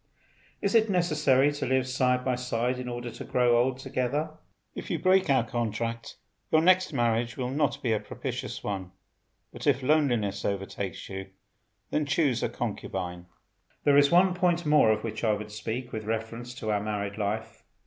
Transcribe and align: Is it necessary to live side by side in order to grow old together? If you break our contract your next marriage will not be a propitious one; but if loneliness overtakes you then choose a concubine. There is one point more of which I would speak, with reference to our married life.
Is 0.63 0.73
it 0.73 0.89
necessary 0.89 1.51
to 1.51 1.67
live 1.67 1.87
side 1.87 2.25
by 2.25 2.33
side 2.33 2.79
in 2.79 2.89
order 2.89 3.11
to 3.11 3.23
grow 3.23 3.59
old 3.61 3.77
together? 3.77 4.31
If 4.73 4.89
you 4.89 4.97
break 4.97 5.29
our 5.29 5.43
contract 5.47 6.17
your 6.51 6.61
next 6.61 6.91
marriage 6.91 7.37
will 7.37 7.51
not 7.51 7.83
be 7.83 7.93
a 7.93 7.99
propitious 7.99 8.63
one; 8.63 8.93
but 9.53 9.67
if 9.67 9.83
loneliness 9.83 10.43
overtakes 10.43 11.07
you 11.07 11.29
then 11.91 12.07
choose 12.07 12.41
a 12.41 12.49
concubine. 12.49 13.27
There 13.83 13.95
is 13.95 14.09
one 14.09 14.33
point 14.33 14.65
more 14.65 14.91
of 14.91 15.03
which 15.03 15.23
I 15.23 15.33
would 15.33 15.51
speak, 15.51 15.91
with 15.91 16.05
reference 16.05 16.55
to 16.55 16.71
our 16.71 16.81
married 16.81 17.19
life. 17.19 17.61